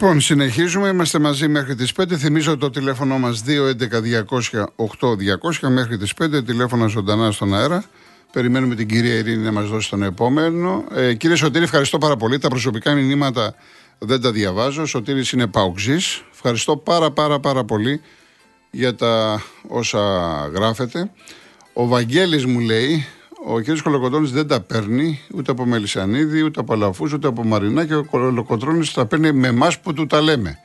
[0.00, 0.88] Λοιπόν, συνεχίζουμε.
[0.88, 2.16] Είμαστε μαζί μέχρι τις 5.
[2.16, 6.44] Θυμίζω το τηλέφωνο μας 211-200-8200 μέχρι τις 5.
[6.44, 7.84] Τηλέφωνα ζωντανά στον αέρα.
[8.32, 10.84] Περιμένουμε την κυρία Ειρήνη να μας δώσει τον επόμενο.
[10.94, 12.38] Ε, κύριε Σωτήρη, ευχαριστώ πάρα πολύ.
[12.38, 13.54] Τα προσωπικά μηνύματα
[13.98, 14.86] δεν τα διαβάζω.
[14.86, 15.96] Σωτήρης είναι παουξή.
[16.32, 18.00] Ευχαριστώ πάρα πάρα πάρα πολύ
[18.70, 19.98] για τα όσα
[20.54, 21.10] γράφετε.
[21.72, 23.06] Ο Βαγγέλης μου λέει,
[23.46, 23.82] ο κ.
[23.82, 28.04] Κολοκοτρώνης δεν τα παίρνει ούτε από Μελισανίδη, ούτε από Αλαφούς, ούτε από Μαρινά και ο
[28.04, 30.58] Κολοκοτρώνης τα παίρνει με εμάς που του τα λέμε.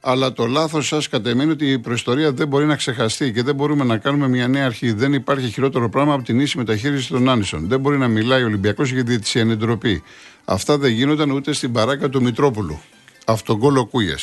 [0.00, 3.84] Αλλά το λάθος σας κατεμείνει ότι η προϊστορία δεν μπορεί να ξεχαστεί και δεν μπορούμε
[3.84, 4.92] να κάνουμε μια νέα αρχή.
[4.92, 7.68] Δεν υπάρχει χειρότερο πράγμα από την ίση μεταχείριση των Άνισων.
[7.68, 10.02] Δεν μπορεί να μιλάει ο Ολυμπιακός για τη διαιτησία ντροπή.
[10.44, 12.80] Αυτά δεν γίνονταν ούτε στην παράκα του Μητρόπουλου.
[13.26, 14.14] Αυτογκόλο Κούιε.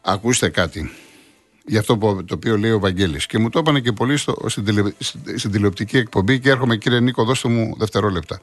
[0.00, 0.90] Ακούστε κάτι
[1.66, 3.26] για αυτό που, το οποίο λέει ο Βαγγέλης.
[3.26, 4.82] Και μου το έπανε και πολύ στο, στην, τηλε,
[5.36, 8.40] στην τηλεοπτική εκπομπή και έρχομαι κύριε Νίκο, δώστε μου δευτερόλεπτα.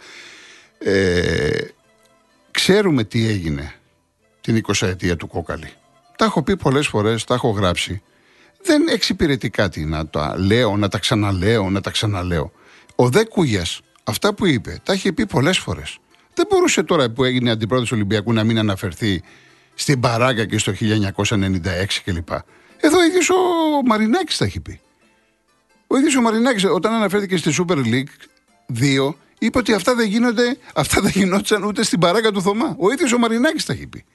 [0.78, 1.50] Ε,
[2.52, 3.74] ξέρουμε τι έγινε
[4.42, 5.72] την 20 ετία του Κόκαλη.
[6.16, 8.02] Τα έχω πει πολλές φορές, τα έχω γράψει.
[8.64, 12.52] Δεν εξυπηρετεί κάτι να τα λέω, να τα ξαναλέω, να τα ξαναλέω.
[12.96, 15.98] Ο Δε Κούγιας, αυτά που είπε, τα έχει πει πολλές φορές.
[16.34, 19.24] Δεν μπορούσε τώρα που έγινε αντιπρόεδρος Ολυμπιακού να μην αναφερθεί
[19.74, 22.30] στην Παράγκα και στο 1996 κλπ.
[22.82, 23.36] Εδώ ο ίδιος ο
[23.86, 24.80] Μαρινάκης τα έχει πει.
[25.88, 28.12] Ο ίδιος ο Μαρινάκης, όταν αναφέρθηκε στη Super League
[28.80, 32.76] 2, είπε ότι αυτά δεν γίνονται, αυτά δεν γινόταν ούτε στην παράγκα του Θωμά.
[32.80, 34.06] Ο ίδιος ο Μαρινάκης τα έχει πει.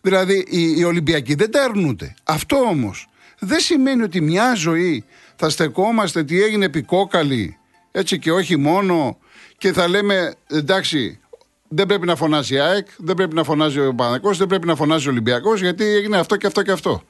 [0.00, 2.14] Δηλαδή οι, οι Ολυμπιακοί δεν τα αρνούνται.
[2.24, 5.04] Αυτό όμως δεν σημαίνει ότι μια ζωή
[5.36, 7.56] θα στεκόμαστε τι έγινε επικόκαλη
[7.92, 9.18] έτσι και όχι μόνο
[9.58, 11.20] και θα λέμε εντάξει
[11.68, 14.74] δεν πρέπει να φωνάζει η ΑΕΚ, δεν πρέπει να φωνάζει ο Παναγικός, δεν πρέπει να
[14.74, 17.02] φωνάζει ο Ολυμπιακός γιατί έγινε αυτό και αυτό και αυτό.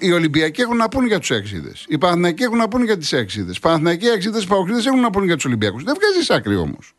[0.00, 1.84] Οι Ολυμπιακοί έχουν να πούν για τους έξιδες.
[1.88, 3.56] Οι Παναθηναϊκοί έχουν να πούν για τις έξιδες.
[3.56, 5.82] Οι Παναθηναϊκοί έξιδες, οι Παοκρίδε έχουν να πούν για τους Ολυμπιακούς.
[5.82, 6.94] Δεν βγάζεις άκρη όμως.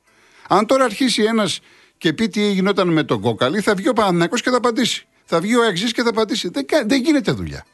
[0.47, 1.59] Αν τώρα αρχίσει ένας
[1.97, 5.07] και πει τι γινόταν με τον κόκαλη, θα βγει ο Παναθηναϊκός και θα απαντήσει.
[5.25, 6.49] Θα βγει ο Εξή και θα απαντήσει.
[6.49, 7.65] Δεν, δεν γίνεται δουλειά.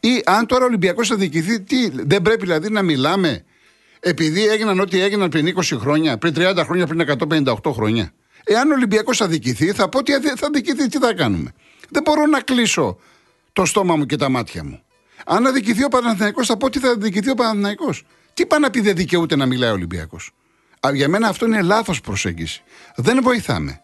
[0.00, 3.44] Ή αν τώρα ο Ολυμπιακός θα διοικηθεί, τι, δεν πρέπει δηλαδή να μιλάμε
[4.00, 7.18] επειδή έγιναν ό,τι έγιναν πριν 20 χρόνια, πριν 30 χρόνια, πριν
[7.62, 8.12] 158 χρόνια.
[8.44, 11.52] Εάν ο Ολυμπιακός θα διοικηθεί, θα πω ότι θα διοικηθεί, τι θα κάνουμε.
[11.88, 12.98] Δεν μπορώ να κλείσω
[13.56, 14.80] το στόμα μου και τα μάτια μου.
[15.26, 17.94] Αν αδικηθεί ο Παναθυναϊκό, θα πω τι θα αδικηθεί ο Παναθυναϊκό.
[18.34, 20.30] Τι πάει να πει δεν δικαιούται να μιλάει ο Ολυμπιακός.
[20.92, 22.62] Για μένα αυτό είναι λάθος προσέγγιση.
[22.96, 23.80] Δεν βοηθάμε.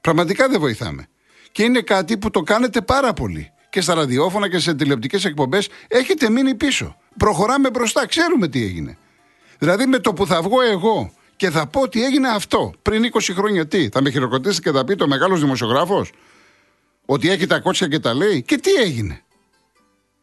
[0.00, 1.06] Πραγματικά δεν βοηθάμε.
[1.52, 3.52] Και είναι κάτι που το κάνετε πάρα πολύ.
[3.70, 6.96] Και στα ραδιόφωνα και σε τηλεοπτικές εκπομπές έχετε μείνει πίσω.
[7.16, 8.98] Προχωράμε μπροστά, ξέρουμε τι έγινε.
[9.58, 13.18] Δηλαδή με το που θα βγω εγώ και θα πω ότι έγινε αυτό πριν 20
[13.34, 16.10] χρόνια τι, θα με χειροκροτήσει και θα πει το μεγάλος δημοσιογράφος;
[17.10, 18.42] Ότι έχει τα κότσια και τα λέει.
[18.42, 19.22] Και τι έγινε;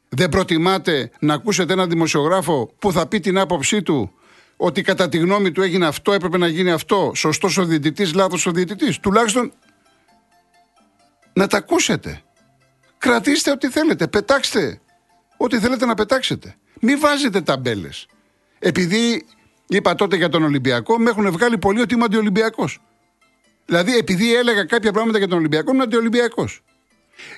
[0.09, 4.11] Δεν προτιμάτε να ακούσετε έναν δημοσιογράφο που θα πει την άποψή του
[4.57, 7.11] ότι κατά τη γνώμη του έγινε αυτό, έπρεπε να γίνει αυτό.
[7.15, 8.99] Σωστός ο διαιτητής, λάθος ο διαιτητής.
[8.99, 9.51] Τουλάχιστον
[11.33, 12.21] να τα ακούσετε.
[12.97, 14.07] Κρατήστε ό,τι θέλετε.
[14.07, 14.81] Πετάξτε
[15.37, 16.55] ό,τι θέλετε να πετάξετε.
[16.81, 18.07] Μην βάζετε ταμπέλες.
[18.59, 19.25] Επειδή
[19.67, 22.81] είπα τότε για τον Ολυμπιακό, με έχουν βγάλει πολύ ότι είμαι αντιολυμπιακός.
[23.65, 26.63] Δηλαδή, επειδή έλεγα κάποια πράγματα για τον Ολυμπιακό, είμαι αντιολυμπιακός.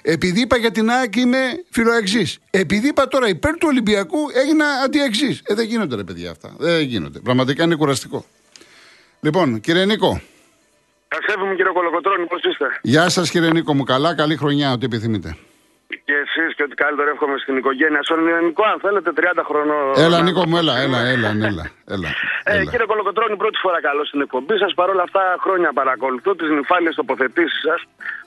[0.01, 2.39] Επειδή είπα για την ΑΕΚ είμαι φιλοεξής.
[2.51, 5.41] Επειδή είπα τώρα υπέρ του Ολυμπιακού έγινα αντιεξής.
[5.43, 6.55] Ε, δεν γίνονται ρε παιδιά αυτά.
[6.57, 7.19] Δεν γίνονται.
[7.19, 8.25] Πραγματικά είναι κουραστικό.
[9.19, 10.21] Λοιπόν, κύριε Νίκο.
[11.07, 13.83] Καλησπέρα κύριε Κολοκοτρόνη, πώς είστε; Γεια σας κύριε Νίκο μου.
[13.83, 15.38] Καλά, καλή χρονιά, ό,τι επιθυμείτε.
[15.87, 18.01] Και εσείς και ότι καλύτερο εύχομαι στην οικογένεια.
[18.07, 19.85] Στον ελληνικό, αν θέλετε, 30 χρονών.
[20.05, 21.65] Έλα, Νίκο μου, έλα, έλα, έλα, έλα.
[21.95, 22.09] έλα,
[22.43, 24.71] ε, κύριε Κολοκοτρόνη, πρώτη φορά καλώ στην εκπομπή σας.
[24.79, 27.79] Παρ' όλα αυτά, χρόνια παρακολουθώ τις νυφάλιες τοποθετήσεις σας,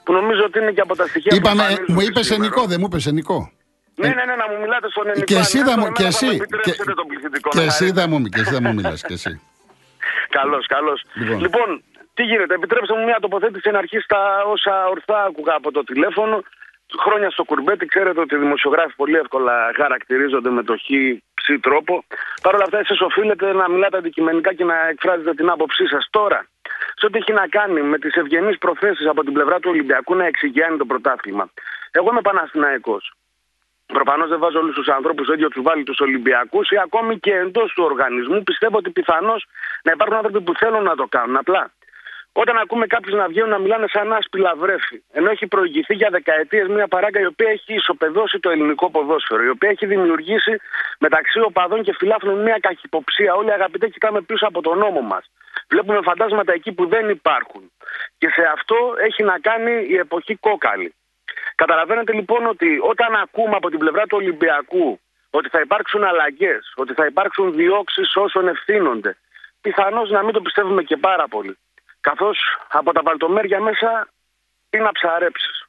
[0.04, 2.88] που νομίζω ότι είναι και από τα στοιχεία Είπαμε, που Μου είπες ενικό, δεν μου
[2.90, 3.38] είπες ενικό.
[4.00, 5.32] Ναι, ναι, ναι, να μου μιλάτε στον ελληνικό.
[5.32, 6.30] Και εσύ θα μου, και εσύ,
[6.66, 6.72] και,
[7.56, 9.32] και εσύ θα μου, και εσύ θα μου μιλάς, και εσύ.
[10.38, 10.98] Καλώς, καλώς.
[11.14, 11.40] Λοιπόν.
[11.44, 11.68] λοιπόν,
[12.14, 14.22] τι γίνεται, επιτρέψτε μου μια τοποθέτηση να αρχίσει τα
[14.54, 16.36] όσα ορθά άκουγα από το τηλέφωνο
[16.98, 20.86] χρόνια στο κουρμπέτι, ξέρετε ότι οι δημοσιογράφοι πολύ εύκολα χαρακτηρίζονται με το χ
[21.34, 22.04] ψ τρόπο.
[22.42, 26.08] Παρ' όλα αυτά, εσείς οφείλετε να μιλάτε αντικειμενικά και να εκφράζετε την άποψή σας.
[26.10, 26.46] Τώρα,
[26.94, 30.24] σε ό,τι έχει να κάνει με τις ευγενείς προθέσεις από την πλευρά του Ολυμπιακού να
[30.24, 31.50] εξηγιάνει το πρωτάθλημα.
[31.90, 33.12] Εγώ είμαι Παναθηναϊκός.
[33.86, 37.32] Προφανώς δεν βάζω όλους τους ανθρώπους το ίδιος τους βάλει τους Ολυμπιακούς ή ακόμη και
[37.34, 38.42] εντός του οργανισμού.
[38.42, 39.46] Πιστεύω ότι πιθανώς
[39.82, 41.36] να υπάρχουν άνθρωποι που θέλουν να το κάνουν.
[41.36, 41.70] Απλά
[42.32, 46.68] όταν ακούμε κάποιους να βγαίνουν να μιλάνε σαν άσπηλα βρέφη, ενώ έχει προηγηθεί για δεκαετίες
[46.68, 50.60] μια παράγκα η οποία έχει ισοπεδώσει το ελληνικό ποδόσφαιρο, η οποία έχει δημιουργήσει
[50.98, 53.34] μεταξύ οπαδών και φιλάφρων μια καχυποψία.
[53.34, 55.30] Όλοι αγαπητέ κοιτάμε πίσω από τον νόμο μας.
[55.68, 57.72] Βλέπουμε φαντάσματα εκεί που δεν υπάρχουν.
[58.18, 58.76] Και σε αυτό
[59.06, 60.94] έχει να κάνει η εποχή κόκαλη.
[61.54, 65.00] Καταλαβαίνετε λοιπόν ότι όταν ακούμε από την πλευρά του Ολυμπιακού
[65.30, 69.16] ότι θα υπάρξουν αλλαγές, ότι θα υπάρξουν διώξεις όσων ευθύνονται,
[69.60, 71.58] πιθανώς να μην το πιστεύουμε και πάρα πολύ.
[72.00, 72.38] Καθώς
[72.68, 74.08] από τα βαλτομέρια μέσα
[74.70, 75.64] είναι να ψαρέψεις.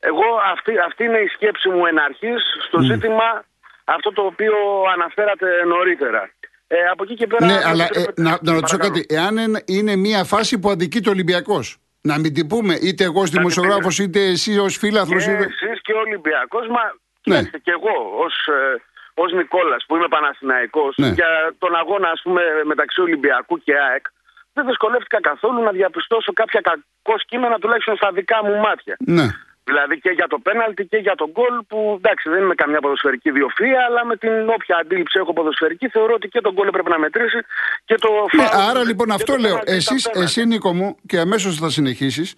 [0.00, 3.44] Εγώ αυτή, αυτή είναι η σκέψη μου εν αρχής στο ζήτημα
[3.84, 4.54] αυτό το οποίο
[4.94, 6.30] αναφέρατε νωρίτερα.
[6.66, 7.46] Ε, από εκεί και πέρα...
[7.46, 9.06] Ναι, αλλά ε, να, να ρωτήσω κάτι.
[9.08, 13.30] Εάν είναι μια φάση που αδικεί το Ολυμπιακός, να μην την πούμε είτε εγώ ως
[13.30, 15.24] δημοσιογράφος είτε εσύ ως φίλαθλος.
[15.24, 15.44] Και είτε...
[15.44, 17.42] εσείς και ο Ολυμπιακός, μα ναι.
[17.42, 18.82] και εγώ ως, ε,
[19.14, 21.08] ως Νικόλας που είμαι Παναθηναϊκός ναι.
[21.08, 24.06] για τον αγώνα ας πούμε μεταξύ Ολυμπιακού και ΑΕΚ
[24.52, 28.96] δεν δυσκολεύτηκα καθόλου να διαπιστώσω κάποια κακό κείμενα τουλάχιστον στα δικά μου μάτια.
[28.98, 29.26] Ναι.
[29.64, 33.30] Δηλαδή και για το πέναλτι και για τον γκολ που εντάξει δεν είμαι καμιά ποδοσφαιρική
[33.30, 36.98] διοφία αλλά με την όποια αντίληψη έχω ποδοσφαιρική θεωρώ ότι και τον γκολ έπρεπε να
[36.98, 37.38] μετρήσει
[37.84, 39.60] και το ναι, Άρα λοιπόν αυτό λέω.
[39.64, 42.34] Εσείς, εσύ Νίκο μου και αμέσως θα συνεχίσεις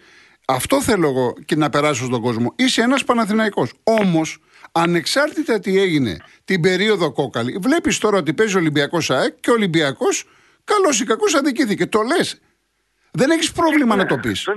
[0.46, 2.52] αυτό θέλω εγώ και να περάσω στον κόσμο.
[2.56, 3.72] Είσαι ένας Παναθηναϊκός.
[3.82, 4.38] Όμως
[4.72, 9.52] ανεξάρτητα τι έγινε την περίοδο κόκαλη βλέπεις τώρα ότι παίζει ο Ολυμπιακός ΑΕΚ και ο
[9.52, 10.24] Ολυμπιακός
[10.64, 11.86] καλός ή κακός αδικήθηκε.
[11.86, 12.40] Το λες.
[13.12, 14.48] Δεν έχεις πρόβλημα να το πεις.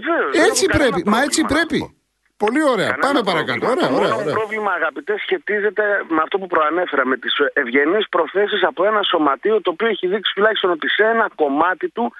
[0.50, 1.04] Έτσι πρέπει.
[1.06, 1.98] Μα έτσι πρέπει.
[2.38, 2.88] Πολύ ωραία.
[2.88, 3.68] Κανένα Πάμε παρακάτω.
[3.68, 4.33] Ωραία, ωραία, ωραία.
[4.33, 9.62] Το πρόβλημα, αγαπητές, σχετίζεται με αυτό που προανέφερα, με τις ευγενείς προθέσεις από ένα σωματείο
[9.62, 12.13] το οποίο έχει δείξει τουλάχιστον ότι σε ένα κομμάτι του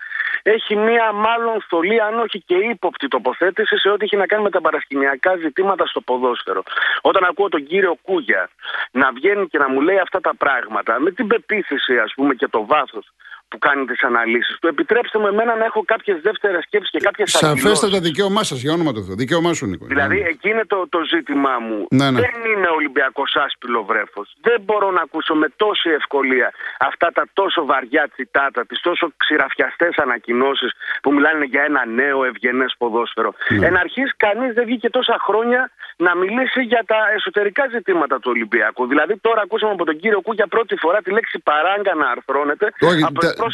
[0.44, 4.50] έχει μία μάλλον θολή, αν όχι και ύποπτη τοποθέτηση σε ό,τι έχει να κάνει με
[4.50, 6.64] τα παρασκηνιακά ζητήματα στο ποδόσφαιρο.
[7.02, 8.50] Όταν ακούω τον κύριο Κούγια
[8.92, 12.48] να βγαίνει και να μου λέει αυτά τα πράγματα, με την πεποίθηση, ας πούμε, και
[12.48, 13.06] το βάθος
[13.50, 14.68] που κάνει τις αναλύσεις του.
[14.68, 17.62] Επιτρέψτε μου εμένα να έχω κάποιες δεύτερες σκέψεις και κάποιες αντιλώσει.
[17.62, 19.16] Σαφέστατα δικαίωμά σας, για όνομα του Θεού.
[19.16, 19.86] Δικαίωμά σου, Νίκο.
[19.86, 20.28] Δηλαδή, ναι.
[20.28, 21.88] εκεί είναι το, το ζήτημά μου.
[21.90, 22.20] Ναι, ναι.
[22.20, 24.36] Δεν είναι Ολυμπιακός άσπυλο βρέφος.
[24.42, 29.98] Δεν μπορώ να ακούσω με τόση ευκολία αυτά τα τόσο βαριά τσιτάτα, τις τόσο ξηραφιαστές
[29.98, 30.72] ανακοινώσεις
[31.02, 33.34] που μιλάνε για ένα νέο ευγενές ποδόσφαιρο.
[33.50, 33.66] Ναι.
[33.68, 38.88] Εν αρχής, κανείς δεν βγήκε τόσα χρόνια να μιλήσει για τα εσωτερικά ζητήματα του Ολυμπιακού.
[38.88, 42.74] Δηλαδή, τώρα ακούσαμε από τον κύριο Κού για πρώτη φορά τη λέξη παράγκα να αρθρώνεται.
[42.80, 42.88] Το,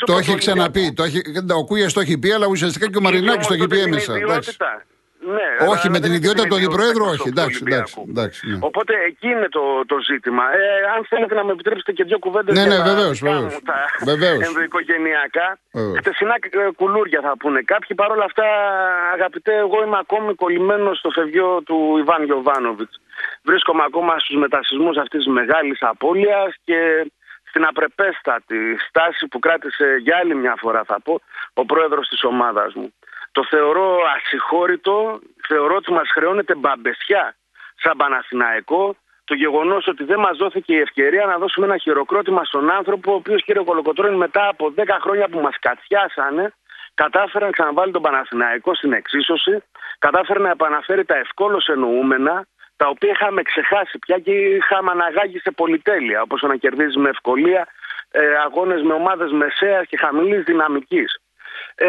[0.05, 0.93] το έχει ξαναπεί.
[0.93, 1.21] Το έχει,
[1.61, 4.13] ο Κούγια το έχει πει, αλλά ουσιαστικά και ο Μαρινάκης το έχει πει έμεσα.
[5.25, 7.27] Ναι, όχι, με την ιδιότητα του αντιπροέδρου, όχι.
[7.27, 8.57] Εντάξει, εντάξει, εντάξει, ναι.
[8.61, 10.43] Οπότε εκεί είναι το, το ζήτημα.
[10.43, 10.63] Ε,
[10.95, 13.59] αν θέλετε να με επιτρέψετε και δύο κουβέντες ναι, ναι, βεβαίως, βεβαίως.
[13.65, 15.57] τα ενδοοικογενειακά.
[15.97, 17.95] Χτεσινά ε, κουλούρια θα πούνε κάποιοι.
[17.95, 18.45] Παρ' όλα αυτά,
[19.13, 22.91] αγαπητέ, εγώ είμαι ακόμη κολλημένος στο φευγείο του Ιβάν Γιοβάνοβιτ.
[23.43, 26.79] Βρίσκομαι ακόμα στους μετασυσμούς αυτής της μεγάλης απώλειας και
[27.49, 31.19] στην απρεπέστατη στάση που κράτησε για άλλη μια φορά θα πω
[31.53, 32.93] ο πρόεδρος της ομάδας μου.
[33.33, 37.35] Το θεωρώ ασυγχώρητο, θεωρώ ότι μας χρεώνεται μπαμπεσιά
[37.81, 38.95] σαν Παναθηναϊκό
[39.25, 43.15] το γεγονός ότι δεν μας δόθηκε η ευκαιρία να δώσουμε ένα χειροκρότημα στον άνθρωπο, ο
[43.15, 46.53] οποίος κύριε Κολοκοτρόνη μετά από 10 χρόνια που μας κατσιάσανε,
[46.93, 49.63] κατάφερε να ξαναβάλει τον Παναθηναϊκό στην εξίσωση,
[49.99, 52.45] κατάφερε να επαναφέρει τα ευκόλως εννοούμενα,
[52.75, 57.67] τα οποία είχαμε ξεχάσει πια και είχαμε αναγάγει σε πολυτέλεια, όπως να κερδίζει με ευκολία
[58.11, 61.22] ε, αγώνες με ομάδες μεσαίας και χαμηλής δυναμικής.
[61.75, 61.87] Ε,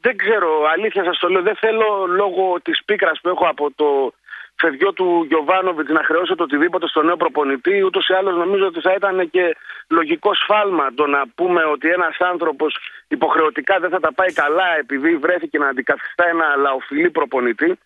[0.00, 4.12] δεν ξέρω, αλήθεια σας το λέω, δεν θέλω λόγω της πίκρας που έχω από το
[4.58, 7.82] φευγιό του Γιωβάνοβιτς να χρεώσω το οτιδήποτε στο νέο προπονητή.
[7.82, 9.56] Ούτως ή άλλως νομίζω ότι θα ήταν και
[9.88, 12.76] λογικό σφάλμα το να πούμε ότι ένας άνθρωπος
[13.08, 17.78] υποχρεωτικά δεν θα τα πάει καλά επειδή βρέθηκε να αντικαθιστά ένα λαοφιλή προπονητή.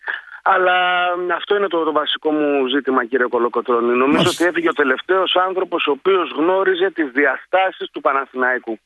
[0.43, 3.97] Αλλά αυτό είναι το, το βασικό μου ζήτημα, κύριε Κολοκοτρώνη.
[3.97, 8.79] Νομίζω ότι έφυγε ο τελευταίος άνθρωπος ο οποίος γνώριζε τις διαστάσεις του Παναθηναϊκού.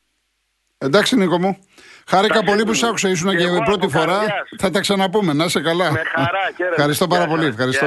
[0.78, 1.58] Εντάξει, Νίκο μου.
[2.08, 3.08] Χάρηκα πολύ που σ' άκουσα.
[3.08, 4.20] Ήσουν και, η πρώτη φορά.
[4.58, 5.32] Θα τα ξαναπούμε.
[5.32, 5.90] Να είσαι καλά.
[5.90, 7.46] Με χαρά, Ευχαριστώ πάρα πολύ.
[7.46, 7.86] Ευχαριστώ.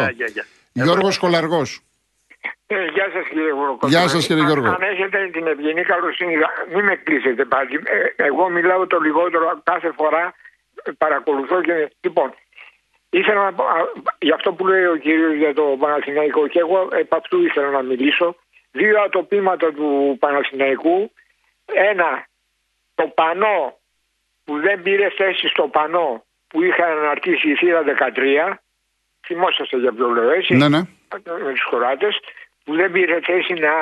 [0.72, 1.82] Γιώργος Κολαργός.
[2.68, 3.88] Ε, γεια σας κύριε Βουροκόπη.
[3.88, 4.68] Γεια σας κύριε Γιώργο.
[4.68, 6.34] Αν έχετε την ευγενή καλοσύνη,
[6.74, 7.76] μην με κλείσετε πάλι.
[7.76, 10.34] Ε, εγώ μιλάω το λιγότερο κάθε φορά.
[10.98, 11.92] Παρακολουθώ και.
[12.02, 12.34] Λοιπόν,
[13.10, 13.64] Ήθελα να πω,
[14.20, 17.82] για αυτό που λέει ο κύριος για το Παναθηναϊκό και εγώ επ' αυτού ήθελα να
[17.82, 18.36] μιλήσω.
[18.72, 21.12] Δύο ατοπήματα του Παναθηναϊκού.
[21.66, 22.28] Ένα,
[22.96, 23.79] το πανό
[24.50, 28.54] που δεν πήρε θέση στο πανό που είχαν αναρτήσει η θύρα 13.
[29.26, 30.54] Θυμόσαστε για ποιο λέω έτσι.
[30.56, 30.82] Ναι, ναι.
[31.46, 32.20] Με τους χωράτες
[32.64, 33.74] που δεν πήρε θέση να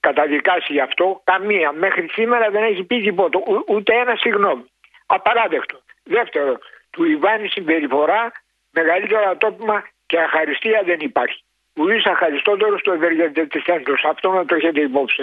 [0.00, 1.72] καταδικάσει γι' αυτό καμία.
[1.72, 3.38] Μέχρι σήμερα δεν έχει πει τίποτα.
[3.68, 4.64] Ούτε ένα συγγνώμη.
[5.06, 5.78] Απαράδεκτο.
[6.02, 6.58] Δεύτερο,
[6.90, 8.32] του Ιβάνη συμπεριφορά
[8.70, 11.44] μεγαλύτερο ατόπιμα και αχαριστία δεν υπάρχει.
[11.76, 15.22] Ουδή αχαριστότερο στο ευεργετικό Αυτό να το έχετε υπόψη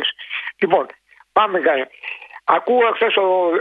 [0.59, 0.85] Λοιπόν,
[1.31, 1.87] πάμε καλά.
[2.55, 3.15] Ακούω χθες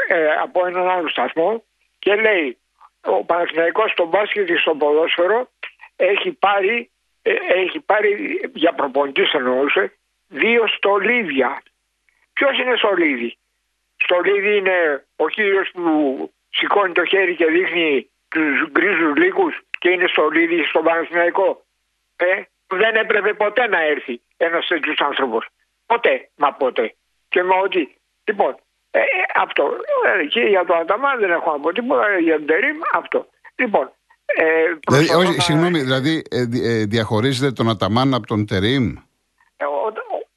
[0.09, 1.65] ε, από έναν άλλο σταθμό
[1.99, 2.59] και λέει
[3.05, 5.49] ο Παναθηναϊκός στο μπάσκετ και στο ποδόσφαιρο
[5.97, 6.91] έχει πάρει,
[7.23, 9.93] ε, έχει πάρει για προπονητής εννοούσε
[10.29, 11.63] δύο στολίδια.
[12.33, 13.39] Ποιος είναι στολίδι;
[13.97, 20.07] Στολίδι είναι ο κύριος που σηκώνει το χέρι και δείχνει τους γκρίζους λύκους και είναι
[20.07, 21.65] στο Λίδι στο Παναθηναϊκό.
[22.17, 25.47] Ε, δεν έπρεπε ποτέ να έρθει ένας τέτοιος άνθρωπος.
[25.87, 26.95] Ποτέ, μα ποτέ.
[27.29, 27.95] Και με ότι.
[28.25, 28.57] Λοιπόν,
[28.91, 29.03] ε, ε
[29.43, 29.65] αυτό.
[30.23, 33.27] Ε, και για το Αταμά δεν έχω να πω τίποτα, για τον Τερήμ αυτό.
[33.55, 33.93] Λοιπόν,
[34.35, 38.47] Ε, Δηλαδή, προσπαθώ όχι, να- συγγνώμη, δηλαδή ε, δι- ε, διαχωρίζετε τον Αταμάν από τον
[38.47, 38.85] Τερίμ.
[39.57, 39.69] Ε, ο-
[40.15, 40.29] ο-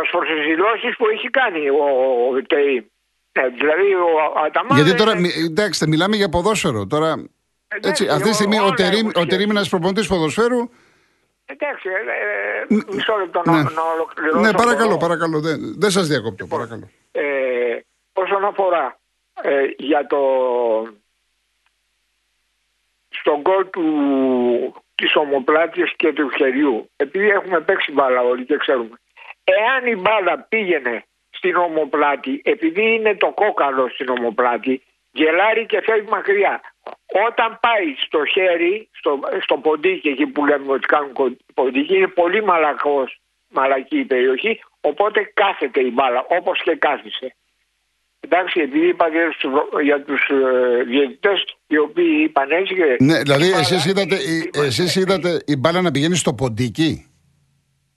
[0.00, 1.84] ως προς τις δηλώσεις που έχει κάνει ο,
[2.30, 2.90] ο ΤΕΙ.
[3.32, 4.76] Ε, δηλαδή ο Αταμάν...
[4.78, 6.86] Γιατί τώρα, είναι- μι- εντάξει, μιλάμε για ποδόσφαιρο.
[6.86, 7.08] Τώρα,
[7.68, 9.26] Εντάξει, έτσι, αυτή τη ο- στιγμή ο όλα Τερίμ, έχουν ο σχέση.
[9.26, 10.58] Τερίμ είναι ένας προπονητής ποδοσφαίρου.
[11.50, 14.38] Εντάξει, ε, ε, μισό λεπτό να, Ναι, να ολοκληρώσω.
[14.40, 14.96] ναι παρακαλώ, μπορώ.
[14.96, 15.40] παρακαλώ.
[15.40, 16.88] Δεν, δεν σας διακόπτω, παρακαλώ.
[17.12, 17.78] Ε,
[18.12, 18.98] όσον αφορά
[19.42, 20.18] ε, για το
[23.08, 23.84] στον γκολ του
[24.94, 28.96] της ομοπλάτειας και του χεριού επειδή έχουμε παίξει μπάλα όλοι και ξέρουμε
[29.44, 36.08] εάν η μπάλα πήγαινε στην ομοπλάτη επειδή είναι το κόκαλο στην ομοπλάτη γελάρει και φεύγει
[36.08, 36.60] μακριά
[37.28, 42.08] όταν πάει στο χέρι στο, στο ποντίκι εκεί που λέμε ότι κάνουν κο- ποντίκι είναι
[42.08, 47.34] πολύ μαλακός μαλακή η περιοχή οπότε κάθεται η μπάλα όπως και κάθισε
[48.20, 52.74] Εντάξει, επειδή είπατε στους- για τους ε, διαιτητές οι οποίοι είπαν έτσι.
[52.74, 56.34] Και Ναι, δηλαδή, η μπάλα- εσείς είδατε, η- εσείς είδατε η μπάλα να πηγαίνει στο
[56.34, 57.06] ποντίκι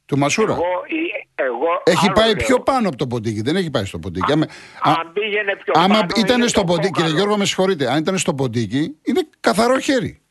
[0.06, 0.52] του Μασούρα.
[0.54, 1.01] Εγώ, η-
[1.46, 2.46] εγώ Έχει άλλο πάει λέω.
[2.46, 4.32] πιο πάνω από το ποντίκι, δεν έχει πάει στο ποντίκι.
[4.32, 4.46] Άμα,
[4.82, 7.16] α- Αν πήγαινε πιο άμα πάνω, ήταν είναι στο το ποντίκι, κύριε κόκαλο.
[7.18, 10.22] Γιώργο, με συγχωρείτε, αν ήταν στο ποντίκι, είναι καθαρό χέρι.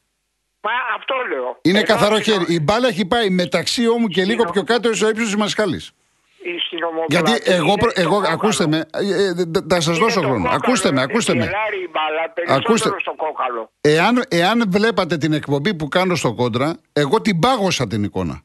[0.62, 1.58] Μα αυτό λέω.
[1.62, 2.44] Είναι Ενώ καθαρό στην- χέρι.
[2.54, 5.90] Η μπάλα έχει πάει μεταξύ όμου και λίγο Στην- πιο κάτω στο ύψος της Μασχάλης.
[6.66, 8.34] στην ομοπλάτη Γιατί εγώ, είναι προ- το εγώ κόκαλο.
[8.34, 10.42] ακούστε με, ε, ε, δε- θα σας Είναι δώσω το χρόνο.
[10.42, 11.44] κόκαλο, Ακούστε με, ε, ακούστε με.
[11.44, 12.88] γελάρει η μπάλα περισσότερο Ακούστε.
[13.00, 13.70] στο κόκαλο.
[13.80, 18.42] Εάν, εάν βλέπατε την εκπομπή που κάνω στο κόντρα, εγώ την πάγωσα την εικόνα.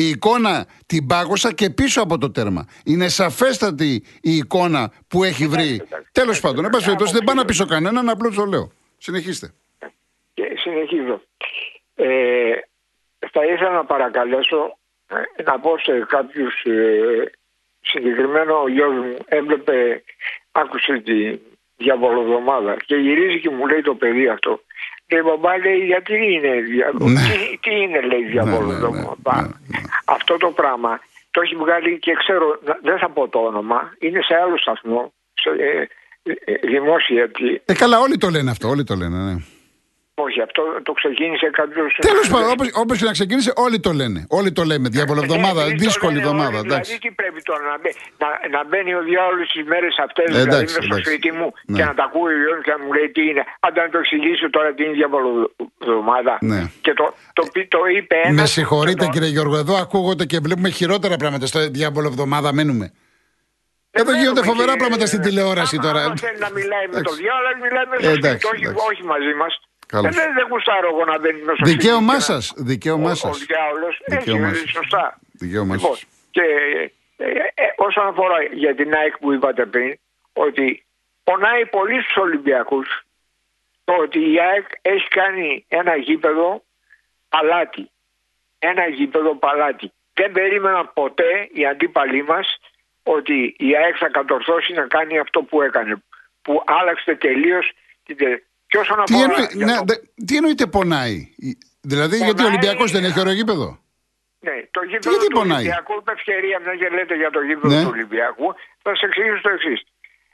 [0.00, 2.66] Η εικόνα την πάγωσα και πίσω από το τέρμα.
[2.84, 5.68] Είναι σαφέστατη η εικόνα που έχει βρει.
[5.84, 6.10] εντάξει.
[6.12, 7.66] Τέλος πάντων, εν πάση περιπτώσει, δεν πάω να Αποψήλω.
[7.66, 8.70] πείσω κανέναν, απλώς το λέω.
[8.98, 9.52] Συνεχίστε.
[10.34, 11.22] Και συνεχίζω.
[11.94, 12.52] Ε,
[13.32, 14.78] θα ήθελα να παρακαλέσω
[15.36, 17.30] ε, να πω σε κάποιους ε,
[17.80, 20.02] συγκεκριμένο ο γιος μου έβλεπε,
[20.52, 21.38] άκουσε τη
[21.76, 24.60] διαβολοδομάδα και γυρίζει και μου λέει το παιδί αυτό.
[25.10, 26.90] Λέει μπαμπά λέει γιατί είναι, δια...
[26.98, 27.20] Ναι.
[27.20, 29.34] τι, τι είναι λέει διαβολοδομάδα.
[29.36, 29.78] ναι, ναι, ναι.
[30.04, 31.00] Αυτό το πράγμα
[31.30, 35.12] το έχει βγάλει και ξέρω, να- δεν θα πω το όνομα, είναι σε άλλο σταθμό,
[35.34, 35.86] σε, ε,
[36.22, 37.30] ε, ε, δημόσια.
[37.30, 39.16] τι- Ε, καλά, όλοι το λένε αυτό, όλοι το λένε.
[39.24, 39.36] Ναι.
[40.26, 41.82] Όχι, αυτό το ξεκίνησε κάποιο.
[42.10, 42.48] Τέλος πάντων,
[42.82, 44.20] όπω και να ξεκίνησε, όλοι το λένε.
[44.38, 44.86] Όλοι το λέμε.
[44.96, 46.56] Διαβολοβδομάδα, Ε, δύσκολη το λένε εβδομάδα.
[46.58, 46.90] όλοι, Εντάξει.
[46.90, 47.90] Δηλαδή, τι πρέπει τώρα να, μπε,
[48.22, 51.10] να, να μπαίνει ο διάολος τι μέρες αυτές, Ε, δηλαδή εντάξει, μέσα στο εντάξει.
[51.10, 51.76] σπίτι μου Ναι.
[51.76, 53.42] και να τα ακούει ο Ιωάννης και να μου λέει τι είναι.
[53.64, 56.34] Αν να το εξηγήσω τώρα τι είναι διαβολοβδομάδα.
[56.50, 56.60] Ναι.
[56.84, 57.04] Και το,
[57.38, 58.40] το, πει- το είπε ένας.
[58.40, 61.44] Με συγχωρείτε κύριε Γιώργο, εδώ ακούγονται και βλέπουμε χειρότερα πράγματα.
[61.52, 62.86] Στο διαβολοβδομάδα μένουμε.
[63.90, 66.00] Εδώ γίνονται φοβερά πράγματα στην τηλεόραση τώρα.
[66.04, 67.04] Αν θέλει να μιλάει με Εντάξει.
[67.10, 68.86] το διάολο, μιλάει με Ε, το εντάξει, σπίτι, όχι, εντάξει.
[68.90, 69.52] όχι μαζί μας.
[69.92, 70.14] Καλώς.
[70.14, 72.52] δεν, δεν γουστάρω εγώ να μπαίνει μέσα στο σπίτι Δικαίωμά και να- σας.
[72.56, 73.40] Δικαίωμά ο, σας.
[73.40, 74.70] ο διάολος Δικαίωμά έχει σας.
[74.70, 75.18] σωστά.
[75.32, 76.04] Δικαίωμά Λοιπόν, σας.
[76.30, 76.42] και
[77.16, 79.98] ε, ε, όσον αφορά για την ΑΕΚ που είπατε πριν,
[80.32, 80.84] ότι
[81.24, 83.02] πονάει πολύ στους Ολυμπιακούς
[83.84, 86.64] το ότι η ΑΕΚ έχει κάνει ένα γήπεδο
[87.28, 87.90] παλάτι.
[88.58, 89.92] Ένα γήπεδο παλάτι.
[90.14, 92.58] Δεν περίμεναν ποτέ οι αντίπαλοι μας
[93.02, 96.02] ότι η ΑΕΚ θα κατορθώσει να κάνει αυτό που έκανε.
[96.42, 97.72] Που άλλαξε τελείως
[98.04, 101.18] την τε- Και όσον Τι, αφορά εννοεί- για ναι, το- δε- τι εννοείται πονάει;
[101.90, 103.68] Δηλαδή, γιατί ο Πονάει- Ολυμπιακός δεν έχει ωραίο γήπεδο;
[104.46, 107.74] Ναι, το γήπεδο γιατί του πονάει; Ολυμπιακού, με ευκαιρία, μια και λέτε για το γήπεδο
[107.74, 107.82] Ναι.
[107.82, 108.46] του Ολυμπιακού,
[108.82, 109.80] θα σας εξηγήσω το εξής.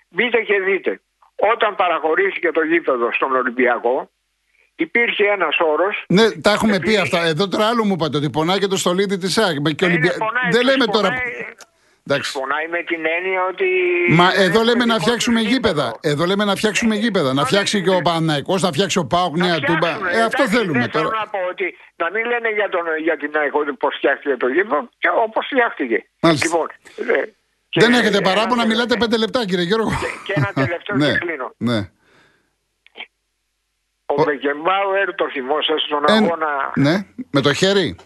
[0.08, 0.92] Μπείτε και δείτε.
[1.52, 4.10] Όταν παραχωρήθηκε το γήπεδο στον Ολυμπιακό,
[4.76, 6.04] υπήρχε ένας όρος.
[6.08, 7.24] Ναι, τα έχουμε πει Επειδή- αυτά.
[7.24, 9.58] Εδώ τώρα άλλο μου είπατε ότι πονάει και το στολίδι της ΑΕΚ.
[9.60, 10.12] Ναι, Και Ολυμπια...
[10.50, 11.08] Δεν λέμε τώρα.
[12.06, 12.32] Εντάξει.
[12.38, 13.68] Πονάει με την έννοια ότι.
[14.20, 15.84] Μα δεν εδώ έχουμε λέμε να δικό φτιάξουμε τους γήπεδα.
[15.86, 15.98] γήπεδο.
[16.12, 17.28] Εδώ λέμε να φτιάξουμε γήπεδα.
[17.32, 18.02] Να Μα φτιάξει δεν και ο είναι.
[18.08, 19.88] Παναναϊκό, να φτιάξει ο Πάοκ Να Νέα Τούμπα.
[19.92, 21.08] φτιάξουν, Ε, αυτό εντάξει, θέλουμε δεν τώρα.
[21.08, 21.66] Θέλω να πω ότι
[22.02, 25.98] να μην λένε για, τον, για την ΑΕΚ πώς φτιάχτηκε το γήπεδο και όπως φτιάχτηκε.
[26.20, 26.46] Μάλιστα.
[26.46, 26.66] Λοιπόν,
[27.16, 27.22] ε,
[27.72, 29.90] και Δεν έχετε ένα παράπονα, τελευταίο- μιλάτε πέντε λεπτά, κύριε Γιώργο.
[30.26, 31.48] και ένα τελευταίο ναι, και κλείνω.
[31.68, 31.78] ναι.
[34.06, 36.94] Ο Μπεκεμπάουερ το θυμόσαστε στον Ε, αγώνα ναι,
[37.30, 37.96] με το χέρι.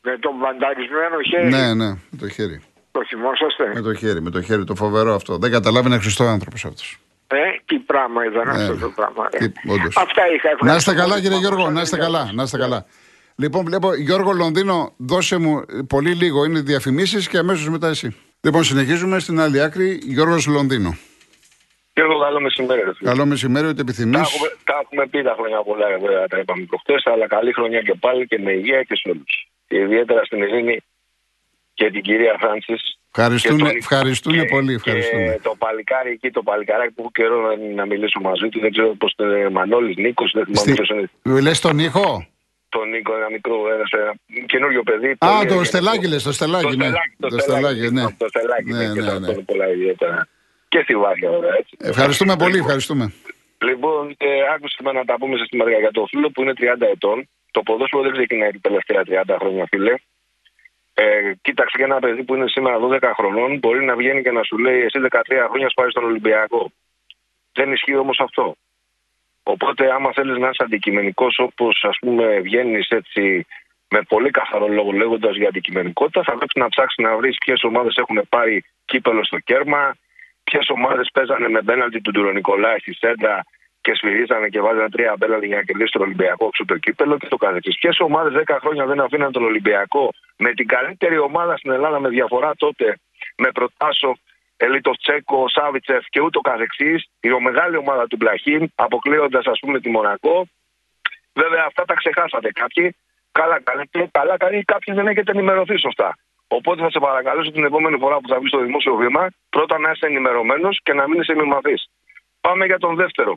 [0.00, 1.48] με τον βανταρισμένο χέρι.
[1.48, 2.62] Ναι, ναι, με το χέρι.
[2.94, 5.38] Το θυμόσαστε; Με το χέρι, με το χέρι, το φοβερό αυτό.
[5.38, 6.98] Δεν καταλάβει ένα χριστό άνθρωπος αυτός.
[7.26, 8.80] Ε, τι πράγμα ήταν αυτό ναι.
[8.80, 9.28] το πράγμα.
[9.30, 9.38] ε.
[9.38, 9.96] Τι, όντως.
[9.96, 10.48] Αυτά είχα.
[10.48, 12.22] Να Ευχαριστώ είστε καλά, πολύ κύριε που Γιώργο, άκουσατε να είστε για καλά.
[12.24, 12.32] μας.
[12.32, 12.86] Να είστε καλά.
[13.36, 16.44] Λοιπόν, βλέπω, Γιώργο Λονδίνο, δώσε μου πολύ λίγο.
[16.44, 18.16] Είναι διαφημίσεις και αμέσως μετά εσύ.
[18.40, 20.00] Λοιπόν, συνεχίζουμε στην άλλη άκρη.
[20.02, 20.96] Γιώργος Λονδίνο.
[21.92, 22.80] Και εγώ καλό μεσημέρι.
[22.80, 23.08] ρε φίλε.
[23.10, 24.16] Καλό μεσημέρι, ό,τι επιθυμείς.
[24.16, 27.80] Τα έχουμε, τα έχουμε πει τα χρόνια πολλά, βέβαια, τα είπαμε προχτέ, αλλά καλή χρονιά
[27.80, 29.32] και πάλι και με υγεία και σε όλους.
[29.68, 30.76] Ιδιαίτερα στην Ειρήνη
[31.74, 32.74] και την κυρία Φράνση.
[33.16, 34.74] Ευχαριστούν, ευχαριστούν πολύ.
[34.74, 35.24] Ευχαριστούν.
[35.24, 38.70] Και το παλικάρι εκεί, το παλικάράκι που έχω καιρό να, να μιλήσω μαζί του, δεν
[38.70, 40.72] ξέρω πώς το είναι, Μανώλης, Νίκος, δεν θυμάμαι Στη...
[40.72, 41.40] ποιος είναι.
[41.40, 42.26] Λες τον ήχο;
[42.68, 44.14] Τον Νίκο, ένα μικρό, ένα, ένα
[44.46, 45.10] καινούριο παιδί.
[45.10, 45.64] Α, πολύ το ευγενικό.
[45.64, 46.84] Στελάκι λες, το Στελάκι, Το ναι.
[46.84, 48.04] Στελάκι, το Το Στελάκι, Στελάκι, ναι.
[48.22, 49.16] Το Στελάκι, Ναι, ναι, και ναι, σε ναι.
[49.16, 50.28] αυτό είναι πολλά ιδιαίτερα.
[50.68, 51.76] Και στη Βάρια, βέβαια, έτσι.
[51.78, 53.12] Ευχαριστούμε πολύ, ευχαριστούμε.
[53.68, 56.62] Λοιπόν, ε, άκουσα να τα πούμε συστηματικά για το φίλο που είναι 30
[56.96, 57.28] ετών.
[57.50, 59.94] Το ποδόσφαιρο δεν ξεκινάει την τελευταία 30 χρόνια, φίλε.
[60.94, 64.42] Ε, κοίταξε και ένα παιδί που είναι σήμερα 12 χρονών, μπορεί να βγαίνει και να
[64.42, 66.70] σου λέει: Εσύ 13 χρόνια σπάει στον Ολυμπιακό.
[67.52, 68.56] Δεν ισχύει όμως αυτό.
[69.42, 73.46] Οπότε, άμα θέλεις να είσαι αντικειμενικός, όπως ας πούμε βγαίνεις έτσι
[73.88, 77.96] με πολύ καθαρό λόγο λέγοντας για αντικειμενικότητα, θα πρέπει να ψάξεις να βρεις ποιες ομάδες
[77.96, 79.96] έχουν πάρει κύπελο στο κέρμα,
[80.44, 83.44] ποιες ομάδες παίζανε με μπέναλτι του Ντουρονικολάη στη Σέντα
[83.80, 87.28] και σφυρίζανε και βάζανε τρία μπέλα για να κερδίσει τον Ολυμπιακό έξω το κύπελο και
[87.28, 87.78] το καθεξής.
[87.78, 92.08] Ποιες ομάδες 10 χρόνια δεν αφήναν τον Ολυμπιακό με την καλύτερη ομάδα στην Ελλάδα με
[92.08, 92.98] διαφορά τότε
[93.36, 94.16] με Προτάσο,
[94.56, 97.04] Ελίτο Τσέκο, Σάβιτσεφ και ούτω καθεξής.
[97.20, 100.46] Η μεγάλη ομάδα του Μπλαχίν, αποκλείοντας ας πούμε τη Μονακό.
[101.32, 102.96] Βέβαια αυτά τα ξεχάσατε κάποιοι.
[103.32, 106.18] Καλά, καλά, καλά, καλά, κάποιοι δεν έχετε ενημερωθεί σωστά.
[106.48, 109.90] Οπότε θα σε παρακαλέσω την επόμενη φορά που θα βγεις στο δημόσιο βήμα, πρώτα να
[109.90, 111.74] είσαι ενημερωμένος και να μην είσαι μημαθή.
[112.40, 113.34] Πάμε για τον δεύτερο.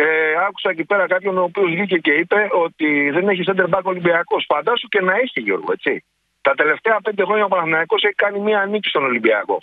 [0.00, 3.82] Ε, άκουσα εκεί πέρα κάποιον ο οποίος βγήκε και είπε ότι δεν έχει center back
[3.82, 4.44] Ολυμπιακός.
[4.48, 6.04] Φαντάσου και να έχει Γιώργο, έτσι.
[6.40, 9.58] Τα τελευταία πέντε χρόνια ο Παναθυναϊκό έχει κάνει μία νίκη στον Ολυμπιακό.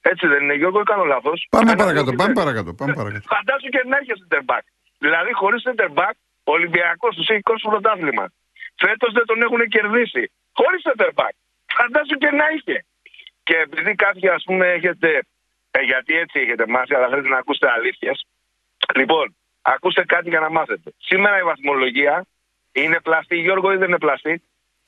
[0.00, 3.24] Έτσι δεν είναι, Γιώργο, ή κάνω λάθος; Πάμε παρακάτω, πάμε παρακάτω, πάμε παρακάτω.
[3.34, 4.64] Φαντάσου και να έχει center back.
[4.98, 6.14] Δηλαδή, χωρίς center back,
[6.48, 8.26] ο Ολυμπιακός τους έχει κόστο πρωτάθλημα.
[8.82, 10.22] Φέτος δεν τον έχουν κερδίσει.
[10.58, 11.34] Χωρίς center back.
[11.76, 12.84] Φαντάσου και να είχε.
[13.42, 15.08] Και επειδή κάποιοι, ας πούμε, έχετε.
[15.70, 18.26] Ε, γιατί έτσι έχετε μάθει, αλλά θέλετε να ακούσετε αλήθειες.
[18.94, 19.26] Λοιπόν,
[19.62, 20.92] Ακούστε κάτι για να μάθετε.
[20.98, 22.26] Σήμερα η βαθμολογία
[22.72, 24.42] είναι πλαστή, Γιώργο, ή δεν είναι πλαστή.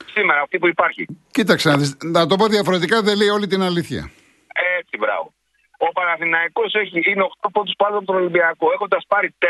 [0.05, 1.05] Σήμερα, αυτή που υπάρχει.
[1.31, 4.11] Κοίταξε, να, δεις, να το πω διαφορετικά, δεν λέει όλη την αλήθεια.
[4.79, 5.33] Έτσι, μπράβο.
[5.77, 9.45] Ο Παναθηναϊκός έχει, είναι 8 πόντους πάνω από τον Ολυμπιακό, έχοντας πάρει 4,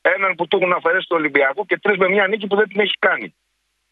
[0.00, 2.80] έναν που του έχουν αφαιρέσει το Ολυμπιακό και 3 με μια νίκη που δεν την
[2.80, 3.34] έχει κάνει.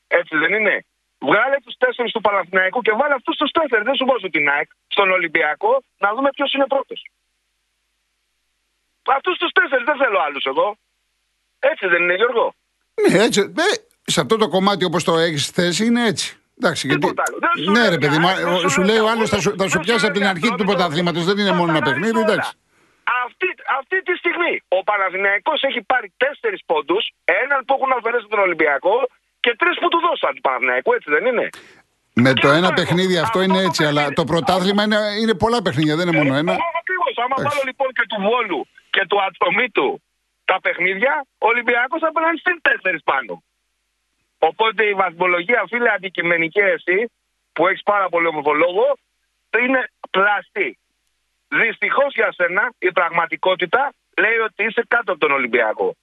[0.06, 0.84] Έτσι δεν είναι.
[1.18, 3.82] Βγάλε τους 4 του Παναθηναϊκού και βάλε αυτούς τους 4.
[3.84, 7.00] Δεν σου βάζω την ΑΕΚ στον Ολυμπιακό να δούμε ποιος είναι πρώτος.
[9.16, 10.76] Αυτούς τους τέσσερις δεν θέλω άλλους εδώ.
[11.58, 12.54] Έτσι δεν είναι, Γιώργο.
[13.08, 13.40] Ναι, έτσι.
[13.40, 13.62] Ε,
[14.04, 16.38] σε αυτό το κομμάτι όπως το έχεις θέσει είναι έτσι.
[16.58, 17.06] Εντάξει, γιατί...
[17.70, 18.18] Ναι, ρε παιδί,
[18.60, 21.24] σου, σου λέει ο άλλος θα σου, θα σου πιάσει από την αρχή του πρωταθλήματος.
[21.24, 22.50] Δεν είναι μόνο ένα παιχνίδι, εντάξει.
[23.26, 23.46] Αυτή,
[23.78, 28.96] αυτή τη στιγμή ο Παναθηναϊκός έχει πάρει τέσσερις πόντους, έναν που έχουν αφαιρέσει τον Ολυμπιακό
[29.40, 31.48] και τρεις που του δώσαν του Παναθηναϊκού, έτσι δεν είναι;
[32.12, 36.08] Με το ένα παιχνίδι αυτό είναι έτσι, αλλά το πρωτάθλημα είναι, είναι πολλά παιχνίδια, δεν
[36.08, 36.52] είναι μόνο ένα.
[36.80, 37.14] Ακριβώς.
[37.24, 38.60] Άμα βάλω λοιπόν και του Βόλου
[38.90, 40.02] και του ατομίτου
[40.44, 43.42] τα παιχνίδια, ο Ολυμπιακός θα περνάει συν τέσσερις πάνω.
[44.38, 46.98] Οπότε η βαθμολογία, φίλε, αντικειμενική εσύ,
[47.52, 48.86] που έχεις πάρα πολύ ομοφολόγο,
[49.62, 50.78] είναι πλαστή.
[51.48, 55.96] Δυστυχώς για σένα η πραγματικότητα λέει ότι είσαι κάτω από τον Ολυμπιακό.